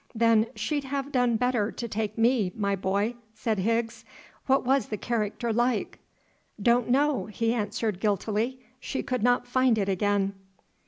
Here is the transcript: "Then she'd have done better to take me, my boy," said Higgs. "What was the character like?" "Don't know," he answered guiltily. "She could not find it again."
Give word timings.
"Then 0.15 0.47
she'd 0.55 0.85
have 0.85 1.11
done 1.11 1.35
better 1.35 1.71
to 1.73 1.87
take 1.87 2.17
me, 2.17 2.51
my 2.55 2.75
boy," 2.75 3.13
said 3.35 3.59
Higgs. 3.59 4.03
"What 4.47 4.65
was 4.65 4.87
the 4.87 4.97
character 4.97 5.53
like?" 5.53 5.99
"Don't 6.59 6.89
know," 6.89 7.27
he 7.27 7.53
answered 7.53 7.99
guiltily. 7.99 8.59
"She 8.79 9.03
could 9.03 9.21
not 9.21 9.45
find 9.45 9.77
it 9.77 9.87
again." 9.89 10.33